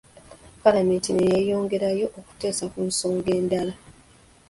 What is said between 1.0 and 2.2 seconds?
ne yeeyongerayo